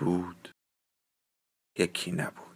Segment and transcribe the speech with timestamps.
[0.00, 0.54] بود
[1.78, 2.50] یکی نبود.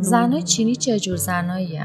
[0.00, 1.78] زنای چینی چه جور زنایی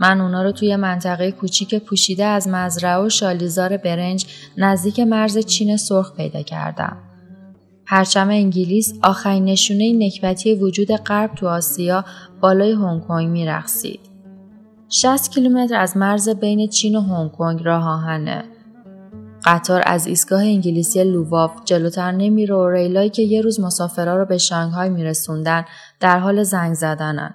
[0.00, 5.76] من اونا رو توی منطقه کوچیک پوشیده از مزرعه و شالیزار برنج نزدیک مرز چین
[5.76, 6.96] سرخ پیدا کردم.
[7.86, 12.04] پرچم انگلیس آخرین نشونه نکبتی وجود غرب تو آسیا
[12.40, 14.00] بالای هنگ کنگ میرقصید.
[14.88, 18.44] 60 کیلومتر از مرز بین چین و هنگ کنگ راه آهنه.
[19.44, 24.38] قطار از ایستگاه انگلیسی لوواف جلوتر نمیره و ریلایی که یه روز مسافرها رو به
[24.38, 25.64] شانگهای میرسوندن
[26.00, 27.34] در حال زنگ زدنن.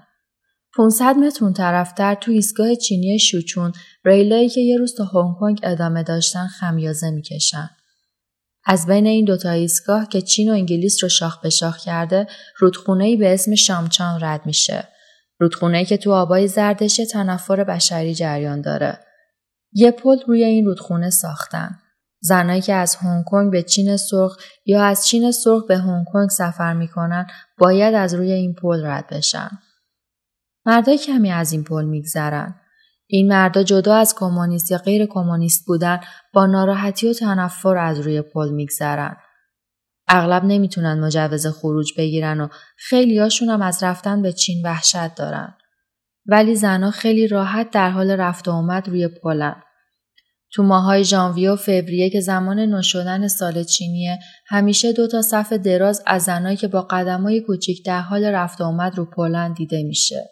[0.77, 3.73] 500 متر اون طرفتر تو ایستگاه چینی شوچون
[4.05, 7.69] ریلایی که یه روز تا هنگ کنگ ادامه داشتن خمیازه می‌کشن.
[8.65, 13.17] از بین این دوتا ایستگاه که چین و انگلیس رو شاخ به شاخ کرده رودخونه
[13.17, 14.87] به اسم شامچان رد میشه.
[15.39, 18.99] رودخونه که تو آبای زردش تنفر بشری جریان داره.
[19.73, 21.79] یه پل روی این رودخونه ساختن.
[22.21, 26.29] زنایی که از هنگ کنگ به چین سرخ یا از چین سرخ به هنگ کنگ
[26.29, 29.49] سفر می‌کنن باید از روی این پل رد بشن.
[30.65, 32.55] مردای کمی از این پل میگذرن.
[33.07, 35.99] این مردا جدا از کمونیست یا غیر کمونیست بودن
[36.33, 39.15] با ناراحتی و تنفر از روی پل میگذرن.
[40.07, 42.47] اغلب نمی‌تونن مجوز خروج بگیرن و
[42.77, 45.53] خیلیاشون هم از رفتن به چین وحشت دارن.
[46.25, 49.55] ولی زنها خیلی راحت در حال رفت و آمد روی پلن.
[50.53, 56.03] تو ماهای ژانویه و فوریه که زمان نوشدن سال چینیه همیشه دو تا صف دراز
[56.05, 60.29] از زنایی که با قدمای کوچیک در حال رفت و آمد رو پلن دیده میشه.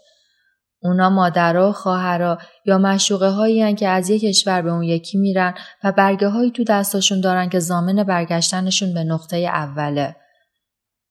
[0.83, 5.53] اونا مادرها و خواهرها یا مشوقه هایی که از یک کشور به اون یکی میرن
[5.83, 10.15] و برگه هایی تو دستاشون دارن که زامن برگشتنشون به نقطه اوله.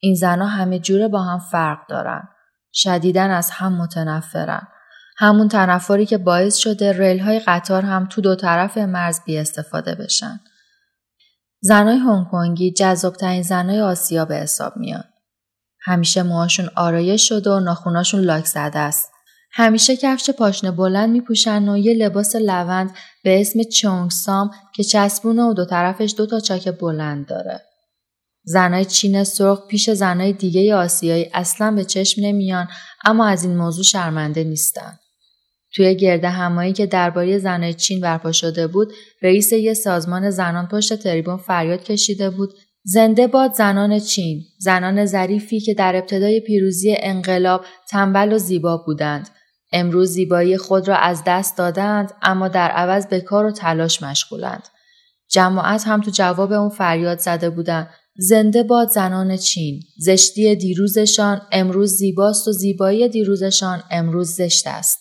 [0.01, 2.29] این زنها همه جوره با هم فرق دارن.
[2.73, 4.69] شدیدن از هم متنفرن.
[5.17, 9.95] همون تنفری که باعث شده ریل های قطار هم تو دو طرف مرز بی استفاده
[9.95, 10.41] بشن.
[11.61, 15.05] زنای هنگ کنگی جذابترین زنای آسیا به حساب میان.
[15.83, 19.11] همیشه موهاشون آرایش شده و ناخوناشون لاک زده است.
[19.53, 22.91] همیشه کفش پاشنه بلند میپوشن و یه لباس لوند
[23.25, 27.61] به اسم چونگ سام که چسبونه و دو طرفش دو تا چاک بلند داره.
[28.45, 32.69] زنای چین سرخ پیش زنای دیگه آسیایی اصلا به چشم نمیان
[33.05, 34.99] اما از این موضوع شرمنده نیستن.
[35.75, 40.95] توی گرده همایی که درباره زنای چین برپا شده بود، رئیس یه سازمان زنان پشت
[40.95, 47.65] تریبون فریاد کشیده بود زنده باد زنان چین، زنان ظریفی که در ابتدای پیروزی انقلاب
[47.89, 49.29] تنبل و زیبا بودند
[49.73, 54.69] امروز زیبایی خود را از دست دادند اما در عوض به کار و تلاش مشغولند.
[55.29, 59.83] جماعت هم تو جواب اون فریاد زده بودند زنده باد زنان چین.
[59.99, 64.99] زشتی دیروزشان امروز زیباست و زیبایی دیروزشان امروز زشت است.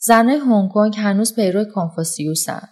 [0.00, 2.68] زنای هنگ کنگ هنوز پیرو کنفوسیوسن.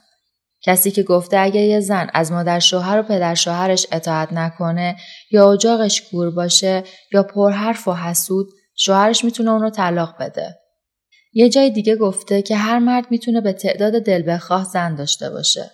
[0.62, 4.96] کسی که گفته اگر یه زن از مادر شوهر و پدر شوهرش اطاعت نکنه
[5.30, 10.58] یا اجاقش کور باشه یا پرحرف و حسود شوهرش می‌تونه اون رو طلاق بده.
[11.32, 15.70] یه جای دیگه گفته که هر مرد می‌تونه به تعداد دل بخواه زن داشته باشه.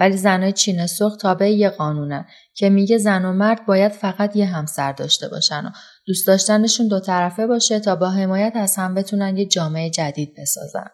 [0.00, 4.46] ولی زنای چین سرخ تابع یه قانونن که میگه زن و مرد باید فقط یه
[4.46, 5.70] همسر داشته باشن و
[6.06, 10.86] دوست داشتنشون دو طرفه باشه تا با حمایت از هم بتونن یه جامعه جدید بسازن.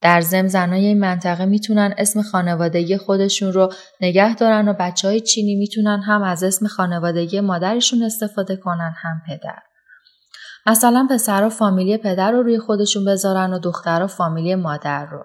[0.00, 5.20] در زم زنای این منطقه می‌تونن اسم خانوادگی خودشون رو نگه دارن و بچه های
[5.20, 9.58] چینی می‌تونن هم از اسم خانوادگی مادرشون استفاده کنن هم پدر.
[10.66, 15.24] مثلا پسرها فامیلی پدر رو روی خودشون بذارن و دخترها فامیلی مادر رو.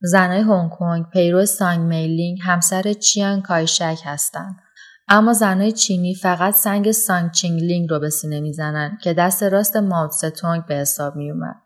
[0.00, 4.56] زنای هنگ کنگ پیرو سانگ میلینگ همسر چیان کایشک هستند.
[5.08, 10.10] اما زنای چینی فقط سنگ سانگ چینگلینگ رو به سینه می‌زنن که دست راست ماو
[10.10, 11.56] ستونگ به حساب می اومد.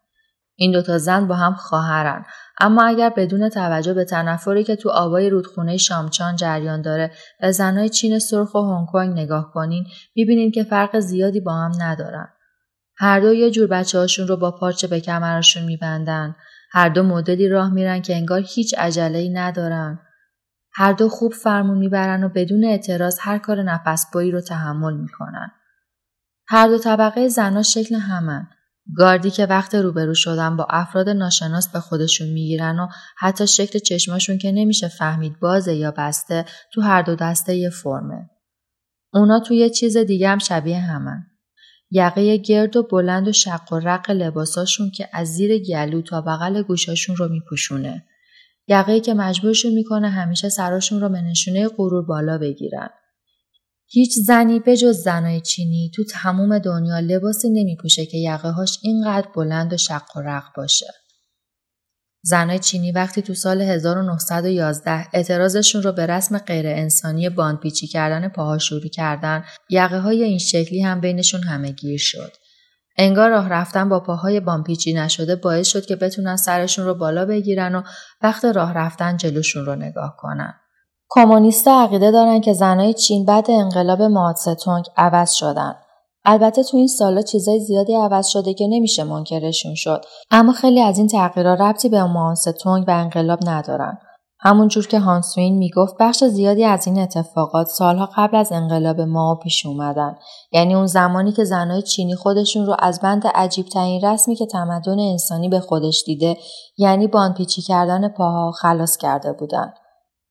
[0.56, 2.24] این دوتا زن با هم خواهرن
[2.60, 7.10] اما اگر بدون توجه به تنفری که تو آبای رودخونه شامچان جریان داره
[7.40, 9.84] به زنای چین سرخ و هنگ کنگ نگاه کنین
[10.16, 12.28] می‌بینین که فرق زیادی با هم ندارن.
[13.02, 16.36] هر دو یه جور بچه هاشون رو با پارچه به کمرشون میبندن.
[16.72, 19.98] هر دو مدلی راه میرن که انگار هیچ عجله ندارن.
[20.72, 25.50] هر دو خوب فرمون می‌برن و بدون اعتراض هر کار نفس بایی رو تحمل می‌کنن.
[26.48, 28.46] هر دو طبقه زنا شکل همن.
[28.96, 32.88] گاردی که وقت روبرو شدن با افراد ناشناس به خودشون می‌گیرن و
[33.18, 38.30] حتی شکل چشماشون که نمیشه فهمید بازه یا بسته تو هر دو دسته یه فرمه.
[39.12, 41.29] اونا توی چیز دیگه هم شبیه همن.
[41.90, 46.62] یقه گرد و بلند و شق و رق لباساشون که از زیر گلو تا بغل
[46.62, 48.04] گوشاشون رو میپوشونه.
[48.68, 52.90] یقه که مجبورشون می‌کنه همیشه سراشون رو به نشونه غرور بالا بگیرن.
[53.86, 59.28] هیچ زنی به جز زنای چینی تو تموم دنیا لباسی نمیپوشه که یقه هاش اینقدر
[59.34, 60.86] بلند و شق و رق باشه.
[62.22, 68.58] زنای چینی وقتی تو سال 1911 اعتراضشون رو به رسم غیر انسانی باندپیچی کردن پاها
[68.58, 72.32] شروع کردن یقه های این شکلی هم بینشون همه گیر شد.
[72.96, 77.74] انگار راه رفتن با پاهای بامپیچی نشده باعث شد که بتونن سرشون رو بالا بگیرن
[77.74, 77.82] و
[78.22, 80.54] وقت راه رفتن جلوشون رو نگاه کنن.
[81.08, 84.56] کمونیستا عقیده دارن که زنای چین بعد انقلاب ماوتسه
[84.96, 85.74] عوض شدن.
[86.24, 90.04] البته تو این سالا چیزای زیادی عوض شده که نمیشه منکرشون شد.
[90.30, 93.98] اما خیلی از این تغییرات ربطی به ماوتسه و انقلاب ندارن.
[94.42, 99.66] همونجور که هانسوین می‌گفت بخش زیادی از این اتفاقات سالها قبل از انقلاب ما پیش
[99.66, 100.16] اومدن.
[100.52, 104.98] یعنی اون زمانی که زنای چینی خودشون رو از بند عجیب ترین رسمی که تمدن
[104.98, 106.36] انسانی به خودش دیده
[106.78, 109.72] یعنی باندپیچی کردن پاها خلاص کرده بودن.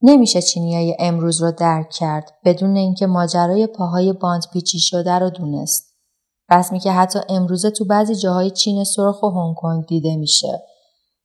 [0.02, 5.94] نمیشه چینیای امروز رو درک کرد بدون اینکه ماجرای پاهای باند پیچی شده رو دونست.
[6.50, 10.62] رسمی که حتی امروزه تو بعضی جاهای چین سرخ و هنگ کنگ دیده میشه.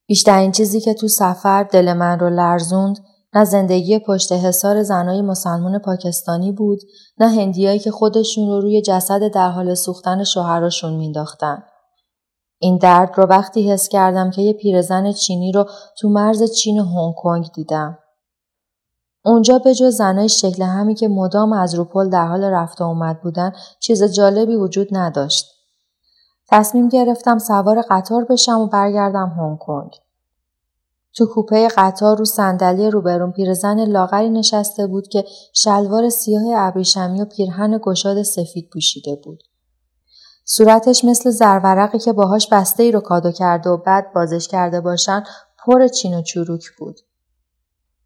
[0.07, 2.98] بیشترین چیزی که تو سفر دل من رو لرزوند
[3.33, 6.80] نه زندگی پشت حسار زنای مسلمان پاکستانی بود
[7.18, 11.63] نه هندیایی که خودشون رو روی جسد در حال سوختن شوهراشون مینداختن.
[12.60, 15.66] این درد رو وقتی حس کردم که یه پیرزن چینی رو
[16.00, 17.98] تو مرز چین هنگ کنگ دیدم.
[19.25, 23.22] اونجا به جز زنای شکل همی که مدام از روپل در حال رفت و اومد
[23.22, 25.45] بودن چیز جالبی وجود نداشت.
[26.48, 29.92] تصمیم گرفتم سوار قطار بشم و برگردم هنگ کنگ.
[31.13, 37.25] تو کوپه قطار رو صندلی روبرون پیرزن لاغری نشسته بود که شلوار سیاه ابریشمی و
[37.25, 39.44] پیرهن گشاد سفید پوشیده بود.
[40.45, 45.24] صورتش مثل زرورقی که باهاش بسته ای رو کادو کرده و بعد بازش کرده باشن
[45.66, 47.00] پر چین و چروک بود.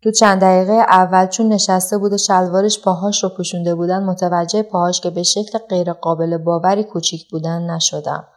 [0.01, 5.01] تو چند دقیقه اول چون نشسته بود و شلوارش پاهاش رو پوشونده بودن متوجه پاهاش
[5.01, 8.27] که به شکل غیرقابل باوری کوچیک بودن نشدم.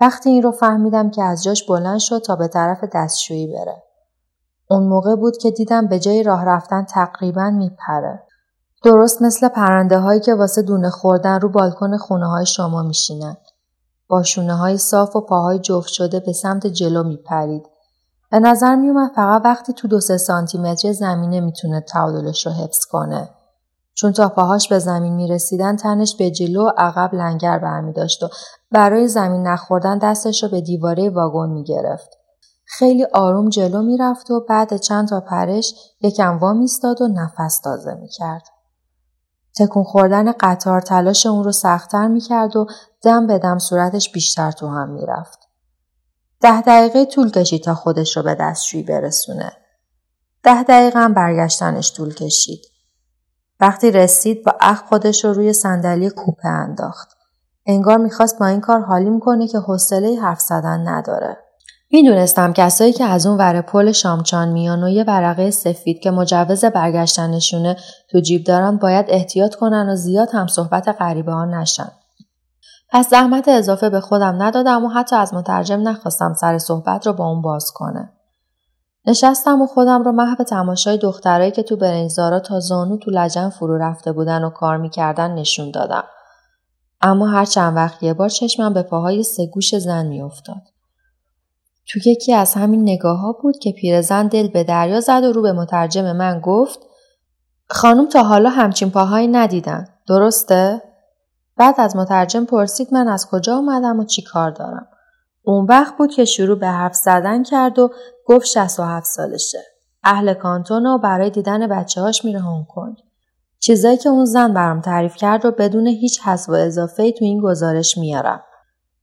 [0.00, 3.82] وقتی این رو فهمیدم که از جاش بلند شد تا به طرف دستشویی بره.
[4.70, 8.22] اون موقع بود که دیدم به جای راه رفتن تقریبا میپره.
[8.84, 13.36] درست مثل پرنده هایی که واسه دونه خوردن رو بالکن خونه های شما میشینن.
[14.08, 17.75] با شونه های صاف و پاهای جفت شده به سمت جلو میپرید
[18.30, 22.84] به نظر میومد فقط وقتی تو دو سه سانتی متر زمینه می‌تونه تعادلش رو حفظ
[22.84, 23.28] کنه.
[23.94, 28.28] چون تا پاهاش به زمین می‌رسیدن تنش به جلو و عقب لنگر برمی داشت و
[28.70, 32.10] برای زمین نخوردن دستش رو به دیواره واگن می‌گرفت.
[32.64, 37.94] خیلی آروم جلو می‌رفت و بعد چند تا پرش یکم وا میستاد و نفس تازه
[37.94, 38.42] می‌کرد.
[39.58, 42.66] تکون خوردن قطار تلاش اون رو سختتر می‌کرد و
[43.02, 45.45] دم به دم صورتش بیشتر تو هم می‌رفت.
[46.40, 49.52] ده دقیقه طول کشید تا خودش رو به دستشویی برسونه.
[50.42, 52.60] ده دقیقه هم برگشتنش طول کشید.
[53.60, 57.08] وقتی رسید با اخ خودش رو روی صندلی کوپه انداخت.
[57.66, 61.36] انگار می‌خواست با این کار حالیم کنه که حوصله حرف زدن نداره.
[61.90, 66.64] می‌دونستم کسایی که از اون ور پل شامچان میان و یه ورقه سفید که مجوز
[66.64, 67.76] برگشتنشونه
[68.10, 71.92] تو جیب دارن باید احتیاط کنن و زیاد هم صحبت غریبه ها نشن.
[72.88, 77.26] پس زحمت اضافه به خودم ندادم و حتی از مترجم نخواستم سر صحبت رو با
[77.26, 78.12] اون باز کنه.
[79.06, 83.78] نشستم و خودم رو محو تماشای دخترایی که تو برنجزارا تا زانو تو لجن فرو
[83.78, 86.04] رفته بودن و کار می‌کردن نشون دادم.
[87.00, 90.62] اما هر چند وقت یه بار چشمم به پاهای سه گوش زن میافتاد.
[91.88, 95.42] تو یکی از همین نگاه ها بود که پیرزن دل به دریا زد و رو
[95.42, 96.78] به مترجم من گفت
[97.68, 99.88] خانم تا حالا همچین پاهایی ندیدن.
[100.08, 100.82] درسته؟
[101.56, 104.88] بعد از مترجم پرسید من از کجا اومدم و چی کار دارم.
[105.42, 107.90] اون وقت بود که شروع به حرف زدن کرد و
[108.26, 109.58] گفت 67 سالشه.
[110.04, 112.96] اهل کانتون و برای دیدن بچه هاش میره هنگ کنگ.
[113.60, 117.40] چیزایی که اون زن برام تعریف کرد رو بدون هیچ حذف و اضافه تو این
[117.40, 118.42] گزارش میارم.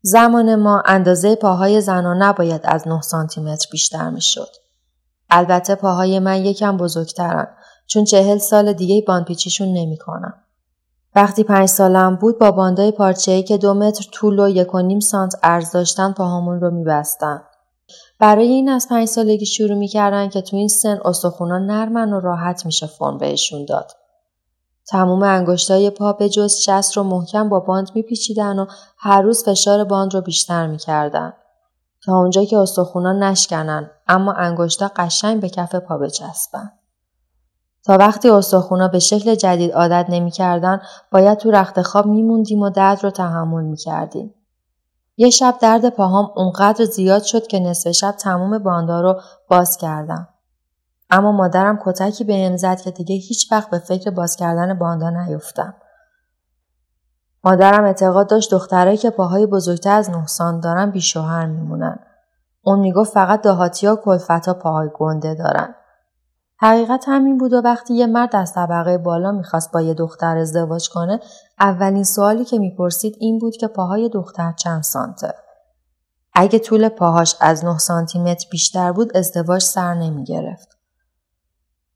[0.02, 4.50] زمان ما اندازه پاهای زنها نباید از 9 سانتی متر بیشتر می‌شد.
[5.30, 7.48] البته پاهای من یکم بزرگترن
[7.88, 10.43] چون چهل سال دیگه باندپیچیشون نمی‌کنم.
[11.16, 15.00] وقتی پنج سالم بود با باندای پارچه‌ای که دو متر طول و یک و نیم
[15.00, 17.42] سانت عرض داشتن پاهامون رو میبستن.
[18.20, 22.66] برای این از پنج سالگی شروع می‌کردن که تو این سن استخونا نرمن و راحت
[22.66, 23.92] میشه فرم بهشون داد.
[24.88, 28.66] تموم انگشتای پا به جز شست رو محکم با باند میپیچیدن و
[28.98, 31.34] هر روز فشار باند رو بیشتر می‌کردن.
[32.06, 36.72] تا اونجا که استخونا نشکنن اما انگشتا قشنگ به کف پا بچسبن.
[37.86, 43.04] تا وقتی استخونا به شکل جدید عادت نمی‌کردن باید تو رخت خواب میموندیم و درد
[43.04, 44.34] رو تحمل می‌کردیم.
[45.18, 50.28] یه شب درد پاهام اونقدر زیاد شد که نصف شب تموم باندا رو باز کردم.
[51.10, 55.74] اما مادرم کتکی به زد که دیگه هیچ وقت به فکر باز کردن باندا نیفتم.
[57.44, 62.00] مادرم اعتقاد داشت دخترایی که پاهای بزرگتر از نه دارن بیشوهر میمونن.
[62.62, 65.76] اون می‌گفت فقط دهاتیا کلفتا پاهای گنده دارن.
[66.64, 70.90] حقیقت همین بود و وقتی یه مرد از طبقه بالا می‌خواست با یه دختر ازدواج
[70.90, 71.20] کنه
[71.60, 75.34] اولین سوالی که می‌پرسید این بود که پاهای دختر چند سانته.
[76.34, 80.78] اگه طول پاهاش از 9 سانتی متر بیشتر بود ازدواج سر نمی‌گرفت.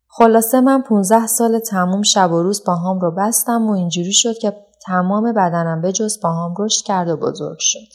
[0.08, 4.66] خلاصه من 15 سال تموم شب و روز پاهام رو بستم و اینجوری شد که
[4.86, 7.88] تمام بدنم به جز پاهام رشد کرد و بزرگ شد.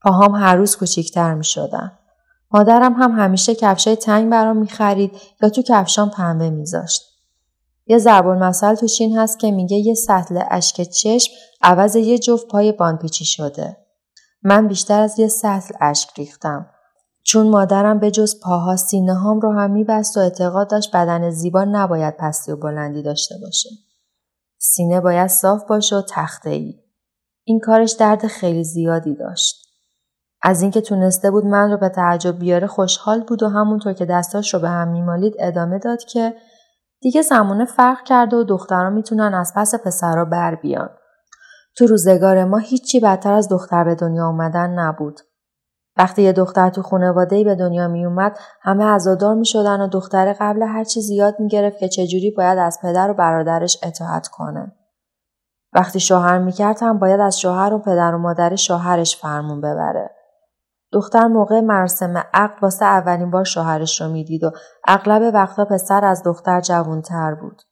[0.00, 1.98] پاهام هر روز کوچیکتر می شدن.
[2.54, 7.02] مادرم هم همیشه کفشای تنگ برام می‌خرید یا تو کفشام پنبه میذاشت.
[7.86, 11.32] یه ضرب المثل تو چین هست که میگه یه سطل اشک چشم
[11.62, 13.76] عوض یه جفت پای بانپیچی شده.
[14.42, 16.70] من بیشتر از یه سطل اشک ریختم.
[17.24, 21.64] چون مادرم به جز پاها سینه هام رو هم میبست و اعتقاد داشت بدن زیبا
[21.64, 23.68] نباید پستی و بلندی داشته باشه.
[24.58, 26.74] سینه باید صاف باشه و تخته ای.
[27.44, 29.61] این کارش درد خیلی زیادی داشت.
[30.42, 34.54] از اینکه تونسته بود من رو به تعجب بیاره خوشحال بود و همونطور که دستاش
[34.54, 36.34] رو به هم میمالید ادامه داد که
[37.00, 40.90] دیگه زمانه فرق کرده و دخترها می‌تونن از پس پسرا بر بیان.
[41.76, 45.20] تو روزگار ما هیچی بدتر از دختر به دنیا اومدن نبود.
[45.96, 50.32] وقتی یه دختر تو خانواده به دنیا می اومد همه عزادار می شدن و دختر
[50.40, 54.72] قبل هر چی زیاد می گرفت که چجوری باید از پدر و برادرش اطاعت کنه.
[55.72, 60.10] وقتی شوهر می کرد هم باید از شوهر و پدر و مادر شوهرش فرمون ببره.
[60.92, 64.50] دختر موقع مراسم عقد واسه اولین بار شوهرش رو می‌دید و
[64.88, 67.62] اغلب وقتا پسر از دختر جوانتر بود.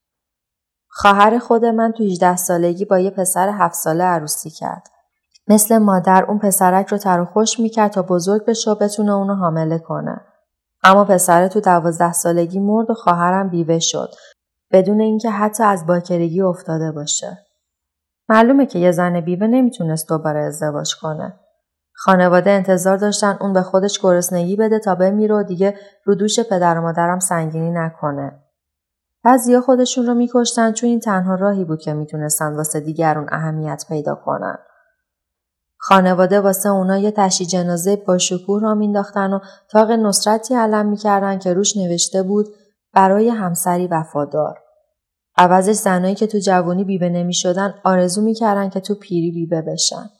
[0.88, 4.88] خواهر خود من تو 18 سالگی با یه پسر هفت ساله عروسی کرد.
[5.48, 9.34] مثل مادر اون پسرک رو تر و خوش می‌کرد تا بزرگ بشه و بتونه اونو
[9.34, 10.20] حامله کنه.
[10.82, 14.10] اما پسر تو دوازده سالگی مرد و خواهرم بیوه شد
[14.72, 17.38] بدون اینکه حتی از باکرگی افتاده باشه.
[18.28, 21.40] معلومه که یه زن بیوه نمی‌تونست دوباره ازدواج کنه.
[22.02, 26.78] خانواده انتظار داشتن اون به خودش گرسنگی بده تا بمیره و دیگه رو دوش پدر
[26.78, 28.32] و مادرم سنگینی نکنه.
[29.24, 34.14] بعضیا خودشون رو میکشتن چون این تنها راهی بود که می‌تونستن واسه دیگرون اهمیت پیدا
[34.14, 34.58] کنن.
[35.76, 39.38] خانواده واسه اونا یه تشی جنازه با شکوه را مینداختن و
[39.70, 42.46] تاق نصرتی علم می‌کردن که روش نوشته بود
[42.94, 44.58] برای همسری وفادار.
[45.36, 50.10] عوضش زنایی که تو جوانی بیبه نمی‌شدن آرزو می‌کردن که تو پیری بیبه بشن.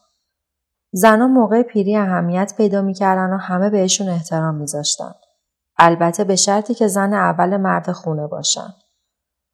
[0.92, 5.12] زنها موقع پیری اهمیت پیدا می‌کردن و همه بهشون احترام میذاشتن.
[5.78, 8.74] البته به شرطی که زن اول مرد خونه باشن.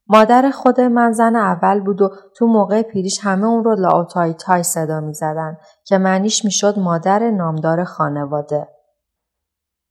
[0.09, 4.63] مادر خود من زن اول بود و تو موقع پیریش همه اون رو لاوتای تای
[4.63, 8.69] صدا می‌زدن که معنیش می‌شد مادر نامدار خانواده.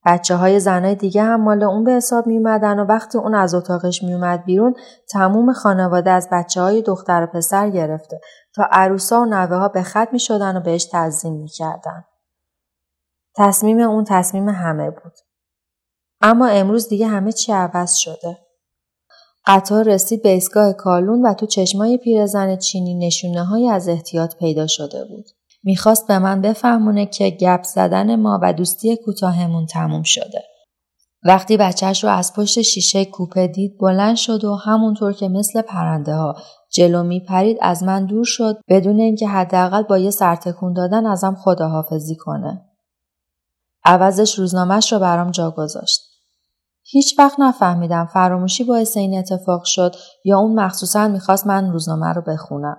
[0.05, 4.03] بچه های زنای دیگه هم مال اون به حساب می و وقتی اون از اتاقش
[4.03, 4.75] می اومد بیرون
[5.09, 8.21] تموم خانواده از بچه های دختر و پسر گرفته
[8.55, 12.05] تا عروسا و نوه ها به خط می شدن و بهش تعظیم می کردن.
[13.35, 15.13] تصمیم اون تصمیم همه بود.
[16.21, 18.38] اما امروز دیگه همه چی عوض شده.
[19.47, 24.67] قطار رسید به ایستگاه کالون و تو چشمای پیرزن چینی نشونه های از احتیاط پیدا
[24.67, 25.25] شده بود.
[25.65, 30.43] می‌خواست به من بفهمونه که گپ زدن ما و دوستی کوتاهمون تموم شده.
[31.24, 36.15] وقتی بچهش رو از پشت شیشه کوپه دید بلند شد و همونطور که مثل پرنده
[36.15, 36.36] ها
[36.74, 42.15] جلو میپرید از من دور شد بدون اینکه حداقل با یه سرتکون دادن ازم خداحافظی
[42.15, 42.65] کنه.
[43.84, 46.01] عوضش روزنامهش رو برام جا گذاشت.
[46.84, 49.95] هیچ وقت نفهمیدم فراموشی باعث این اتفاق شد
[50.25, 52.77] یا اون مخصوصا می‌خواست من روزنامه رو بخونم.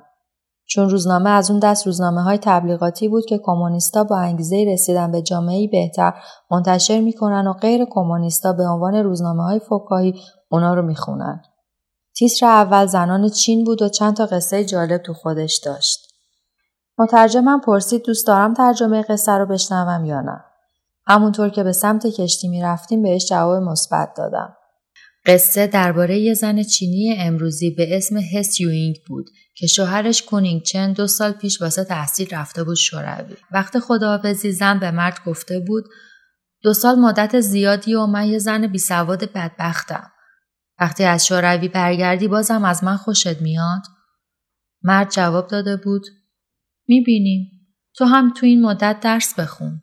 [0.68, 5.22] چون روزنامه از اون دست روزنامه های تبلیغاتی بود که کمونیستا با انگیزه رسیدن به
[5.22, 6.14] جامعه بهتر
[6.50, 10.14] منتشر می‌کنن و غیر کمونیستا به عنوان روزنامه های فکاهی
[10.48, 11.42] اونا رو می‌خونن.
[12.16, 15.98] تیتر اول زنان چین بود و چند تا قصه جالب تو خودش داشت.
[16.98, 20.44] مترجمم پرسید دوست دارم ترجمه قصه رو بشنوم یا نه.
[21.06, 24.56] همونطور که به سمت کشتی می‌رفتیم بهش جواب مثبت دادم.
[25.26, 29.26] قصه درباره یه زن چینی امروزی به اسم هس یوینگ بود
[29.58, 33.34] که شوهرش کونینگ چن دو سال پیش واسه تحصیل رفته بود شوروی.
[33.52, 35.84] وقت خداحافظی زن به مرد گفته بود
[36.62, 40.10] دو سال مدت زیادی و من یه زن بی سواد بدبختم.
[40.80, 43.82] وقتی از شوروی برگردی بازم از من خوشت میاد؟
[44.82, 46.06] مرد جواب داده بود
[46.88, 47.50] می‌بینیم
[47.94, 49.82] تو هم تو این مدت درس بخون.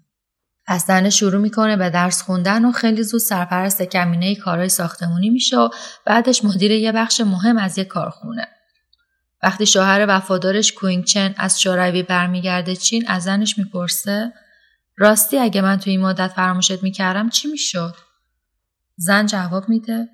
[0.67, 5.57] پس زنه شروع می‌کنه به درس خوندن و خیلی زود سرپرست کمینه کارهای ساختمونی میشه
[5.57, 5.69] و
[6.05, 8.47] بعدش مدیر یه بخش مهم از یه کارخونه.
[9.43, 14.33] وقتی شوهر وفادارش کوینگ چن از شوروی برمیگرده چین از زنش می‌پرسه
[14.97, 17.95] راستی اگه من تو این مدت فراموشت می‌کردم چی می‌شد؟
[18.97, 20.09] زن جواب میده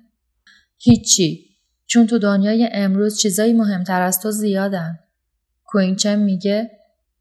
[0.78, 1.46] هیچی
[1.86, 4.98] چون تو دنیای امروز چیزایی مهمتر از تو زیادن.
[5.64, 6.70] کوینچن میگه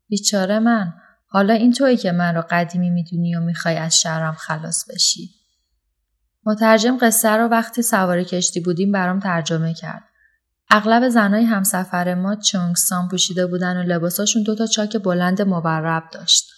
[0.08, 0.94] بیچاره من
[1.28, 5.30] حالا این توی که من رو قدیمی می‌دونی و می‌خوای از شرم خلاص بشی.
[6.46, 10.09] مترجم قصه رو وقتی سوار کشتی بودیم برام ترجمه کرد.
[10.72, 16.52] اغلب زنای همسفر ما چونگسان پوشیده بودن و لباساشون دوتا چاک بلند مبرب داشت.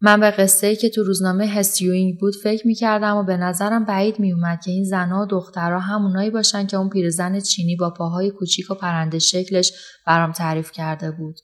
[0.00, 4.20] من به قصه ای که تو روزنامه هسیوینگ بود فکر می‌کردم و به نظرم بعید
[4.20, 8.70] میومد که این زنها و دخترها همونایی باشن که اون پیرزن چینی با پاهای کوچیک
[8.70, 9.72] و پرنده شکلش
[10.06, 11.36] برام تعریف کرده بود.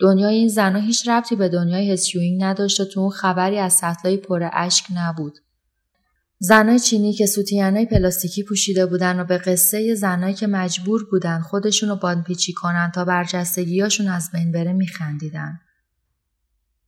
[0.00, 4.16] دنیای این زنها هیچ ربطی به دنیای هسیوینگ نداشت و تو اون خبری از سطلای
[4.16, 5.38] پر اشک نبود.
[6.40, 11.96] زنای چینی که سوتیانای پلاستیکی پوشیده بودن و به قصه زنایی که مجبور بودن خودشونو
[11.96, 15.60] باندپیچی کنن تا برجستگیاشون از بین بره میخندیدن.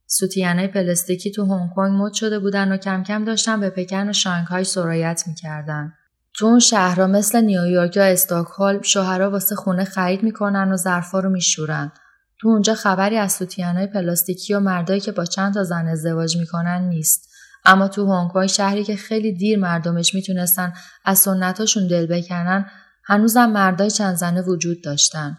[0.06, 4.12] سوتیانه پلاستیکی تو هنگ کنگ مد شده بودن و کم کم داشتن به پکن و
[4.12, 5.92] شانگهای سرایت می‌کردن.
[6.34, 11.30] تو اون شهرها مثل نیویورک یا استاکهلم شوهرها واسه خونه خرید می‌کنن و ظرفا رو
[11.30, 11.92] میشورن.
[12.40, 16.88] تو اونجا خبری از سوتیانهای پلاستیکی و مردایی که با چند تا زن ازدواج می‌کنن
[16.88, 17.29] نیست.
[17.64, 20.72] اما تو هنگ کنگ شهری که خیلی دیر مردمش می‌تونستن
[21.04, 22.70] از سنتاشون دل بکنن
[23.04, 25.38] هنوزم مردای چند زنه وجود داشتن.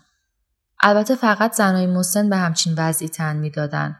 [0.83, 3.95] البته فقط زنای مسن به همچین وضعی تن می‌دادن.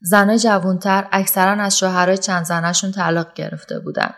[0.00, 4.10] زنای جوانتر اکثرا از شوهرای چند زنشون طلاق گرفته بودن.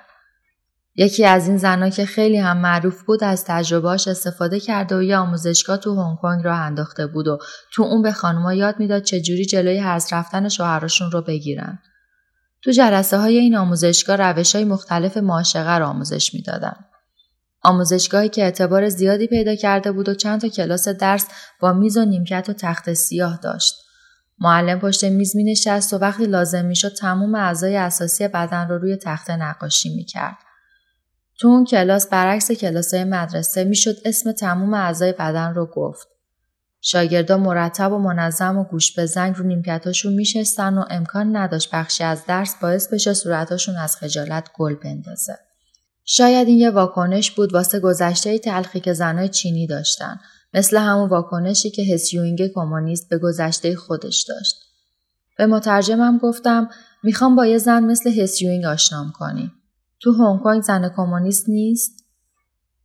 [0.95, 5.17] یکی از این زنها که خیلی هم معروف بود از تجربهاش استفاده کرده و یه
[5.17, 7.39] آموزشگاه تو هنگ کنگ را انداخته بود و
[7.73, 11.79] تو اون به خانوما یاد می‌داد چجوری جلوی هرز رفتن شوهراشون رو بگیرن.
[12.63, 16.77] تو جلسه های این آموزشگاه روش های مختلف معاشقه را آموزش می‌دادن.
[17.63, 21.27] آموزشگاهی که اعتبار زیادی پیدا کرده بود و چند تا کلاس درس
[21.61, 23.75] با میز و نیمکت و تخت سیاه داشت.
[24.39, 28.79] معلم پشت میز می نشست و وقتی لازم می شد تموم اعضای اساسی بدن رو
[28.79, 30.37] روی تخت نقاشی می کرد.
[31.39, 36.09] تو اون کلاس برعکس کلاسای مدرسه می‌شد اسم تموم اعضای بدن رو گفت.
[36.81, 42.05] شاگردا مرتب و منظم و گوش به زنگ رو نیمکتاشون میشستن و امکان نداشت بخشی
[42.05, 45.39] از درس باعث بشه صورتاشون از خجالت گل بندازه.
[46.05, 50.21] شاید این یه واکنش بود واسه گذشته تلخی که زنای چینی داشتن
[50.55, 54.57] مثل همون واکنشی که هسیوینگ کمونیست به گذشته خودش داشت.
[55.39, 56.69] به مترجمم گفتم
[57.03, 59.53] می‌خوام با یه زن مثل هسیوینگ آشنام کنی.
[60.01, 62.05] تو هنگ کنگ زن کمونیست نیست؟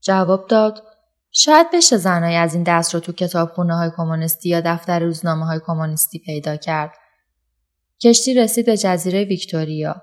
[0.02, 0.84] جواب داد
[1.38, 5.60] شاید بشه زنای از این دست رو تو کتابخونه های کمونیستی یا دفتر روزنامه های
[5.66, 6.92] کمونیستی پیدا کرد.
[8.04, 10.02] کشتی رسید به جزیره ویکتوریا.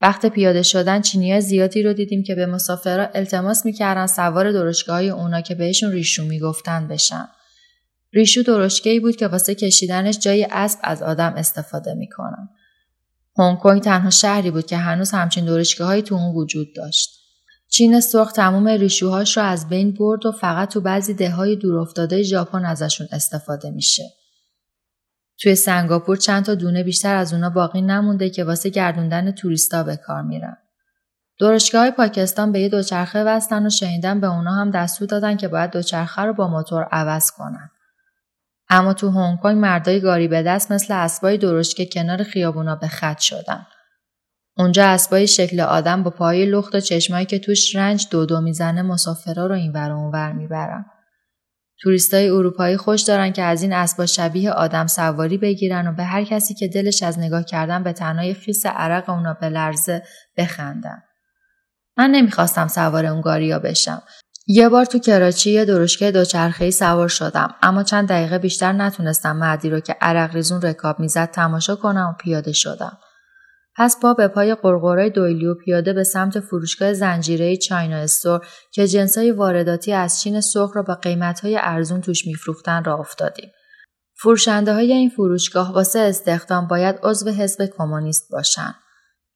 [0.00, 5.10] وقت پیاده شدن چینی زیادی رو دیدیم که به مسافرها التماس می‌کردن سوار درشگاه های
[5.10, 7.28] اونا که بهشون ریشو می‌گفتن بشن.
[8.12, 12.48] ریشو درشگه بود که واسه کشیدنش جای اسب از آدم استفاده می‌کنن.
[13.38, 17.17] هنگ کنگ تنها شهری بود که هنوز همچین درشگاه هایی تو اون وجود داشت.
[17.70, 22.64] چین سرخ تمام ریشوهاش رو از بین برد و فقط تو بعضی دههای دورافتاده ژاپن
[22.64, 24.02] ازشون استفاده میشه.
[25.40, 29.96] توی سنگاپور چند تا دونه بیشتر از اونا باقی نمونده که واسه گردوندن توریستا به
[29.96, 30.56] کار میرن.
[31.40, 35.48] درشگاه های پاکستان به یه دوچرخه وستن و شنیدن به اونا هم دستور دادن که
[35.48, 37.70] باید دوچرخه رو با موتور عوض کنن.
[38.68, 43.18] اما تو هنگ کنگ مردای گاری به دست مثل اسبای درشکه کنار خیابونا به خط
[43.18, 43.66] شدن.
[44.58, 48.82] اونجا اسبای شکل آدم با پای لخت و چشمایی که توش رنج دو دو می‌زنه
[48.82, 50.84] مسافرا رو این ور اونور می‌برن.
[51.80, 56.24] توریستای اروپایی خوش دارن که از این اسبا شبیه آدم سواری بگیرن و به هر
[56.24, 60.02] کسی که دلش از نگاه کردن به تنهای خیس عرق اونا به لرزه
[60.36, 61.02] بخندن.
[61.96, 64.02] من نمی‌خواستم سوار اون گاریا بشم.
[64.46, 69.70] یه بار تو کراچی یه درشکه دوچرخه‌ای سوار شدم اما چند دقیقه بیشتر نتونستم مردی
[69.70, 72.98] رو که عرق ریزون رکاب می‌زد تماشا کنم و پیاده شدم.
[73.78, 79.30] پس با به پای قرقرای دویلیو پیاده به سمت فروشگاه زنجیره چاینا استور که جنسای
[79.30, 83.50] وارداتی از چین سرخ را با قیمتهای ارزون توش میفروختن را افتادیم.
[84.14, 88.74] فروشنده های این فروشگاه واسه استخدام باید عضو حزب کمونیست باشن.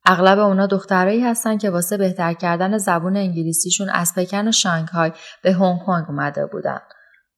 [0.06, 5.52] اغلب اونا دخترایی هستن که واسه بهتر کردن زبون انگلیسیشون از پکن و شانگهای به
[5.52, 6.80] هنگ کنگ اومده بودن.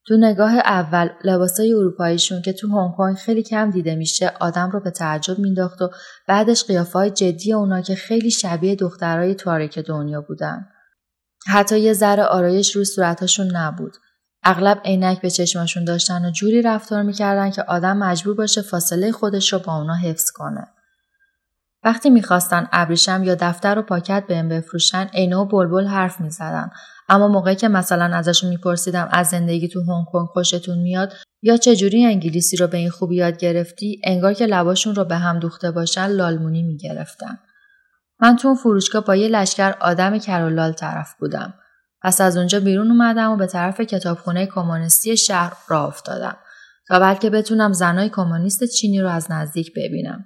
[0.06, 4.80] تو نگاه اول لباسای اروپاییشون که تو هنگ کنگ خیلی کم دیده میشه آدم رو
[4.80, 5.90] به تعجب مینداخت و
[6.28, 10.66] بعدش قیافه های جدی اونا که خیلی شبیه دخترای تاریک دنیا بودن.
[11.46, 13.96] حتی یه ذره آرایش روی صورتاشون نبود.
[14.42, 19.52] اغلب عینک به چشماشون داشتن و جوری رفتار می‌کردن که آدم مجبور باشه فاصله خودش
[19.52, 20.73] رو با اونا حفظ کنه.
[21.84, 26.70] وقتی می‌خواستن ابریشم یا دفتر و پاکت بهم بفروشن عینه و بلبل حرف می‌زدن.
[27.08, 31.76] اما موقعی که مثلا ازشون میپرسیدم از زندگی تو هنگ کنگ خوشتون میاد یا چه
[31.76, 35.70] جوری انگلیسی رو به این خوبی یاد گرفتی انگار که لباشون رو به هم دوخته
[35.70, 37.38] باشن لالمونی می‌گرفتن.
[38.20, 41.54] من تو فروشگاه با یه لشکر آدم کرولال طرف بودم.
[42.02, 46.36] پس از اونجا بیرون اومدم و به طرف کتابخونه کمونیستی شهر راه افتادم.
[46.88, 50.24] تا بلکه بتونم زنای کمونیست چینی رو از نزدیک ببینم.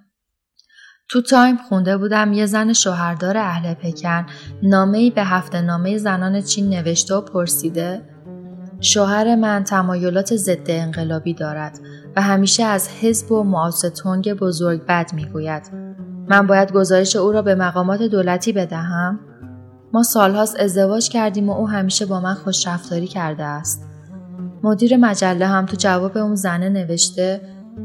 [1.10, 4.26] تو تایم خونده بودم یه زن شوهردار اهل پکن.
[4.62, 8.02] نامه‌ای به هفته نامه زنان چین نوشته و پرسیده
[8.80, 11.78] شوهر من تمایلات ضد انقلابی دارد
[12.16, 15.70] و همیشه از حزب و معاستونگ بزرگ بد می‌گوید.
[16.28, 19.20] من باید گزارش او را به مقامات دولتی بدهم؟
[19.92, 23.88] ما سالهاست ازدواج کردیم و او همیشه با من خوش رفتاری کرده است.
[24.62, 27.40] مدیر مجله هم تو جواب اون زنه نوشته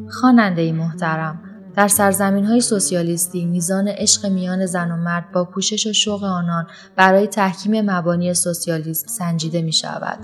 [0.10, 1.42] خواننده محترم
[1.76, 6.68] در سرزمین های سوسیالیستی میزان عشق میان زن و مرد با کوشش و شوق آنان
[6.96, 10.20] برای تحکیم مبانی سوسیالیسم سنجیده می شود.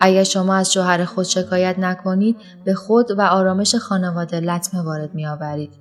[0.00, 5.26] اگر شما از شوهر خود شکایت نکنید به خود و آرامش خانواده لطمه وارد می
[5.26, 5.72] آورید.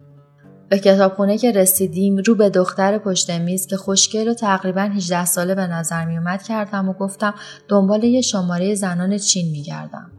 [0.69, 5.55] به کتابخونه که رسیدیم رو به دختر پشت میز که خوشگل و تقریبا 18 ساله
[5.55, 7.33] به نظر می اومد کردم و گفتم
[7.67, 10.11] دنبال یه شماره زنان چین می گردم.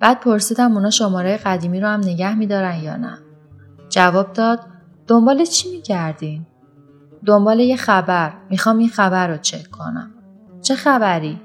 [0.00, 3.18] بعد پرسیدم اونا شماره قدیمی رو هم نگه می دارن یا نه.
[3.90, 4.60] جواب داد
[5.06, 6.46] دنبال چی میگردین؟
[7.26, 10.10] دنبال یه خبر می‌خوام این خبر رو چک کنم.
[10.62, 11.40] چه خبری؟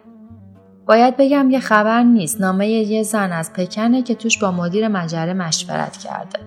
[0.88, 5.34] باید بگم یه خبر نیست نامه یه زن از پکنه که توش با مدیر مجله
[5.34, 6.40] مشورت کرده.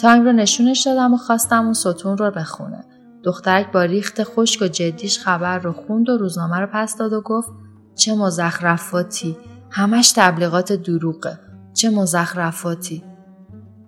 [0.00, 2.84] تایم رو نشونش دادم و خواستم اون ستون رو بخونه.
[3.24, 7.20] دخترک با ریخت خشک و جدیش خبر رو خوند و روزنامه رو پس داد و
[7.20, 7.48] گفت
[7.94, 9.36] چه مزخرفاتی.
[9.70, 11.38] همش تبلیغات دروغه.
[11.74, 13.04] چه مزخرفاتی.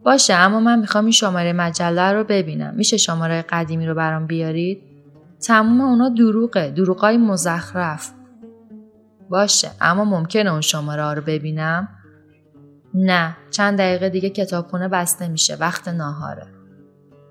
[0.04, 2.74] باشه اما من می‌خوام این شماره مجله رو ببینم.
[2.74, 4.82] میشه شماره قدیمی رو برام بیارید؟
[5.46, 6.70] تموم اونا دروغه.
[6.70, 8.12] دروغای مزخرف.
[9.30, 11.88] باشه اما ممکنه اون شماره ها رو ببینم؟
[12.94, 15.56] نه چند دقیقه دیگه کتابخونه بسته میشه.
[15.56, 16.46] وقت ناهاره.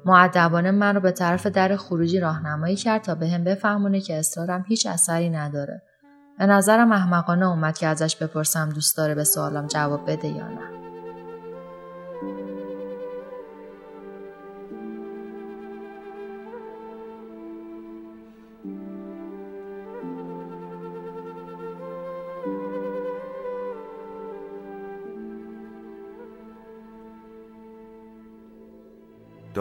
[0.05, 4.85] معدبانه من رو به طرف در خروجی راهنمایی کرد تا به بفهمونه که اصرارم هیچ
[4.85, 5.81] اثری نداره.
[6.39, 10.88] به نظرم احمقانه اومد که ازش بپرسم دوست داره به سوالم جواب بده یا نه.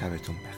[0.00, 0.49] شبتون بخیر.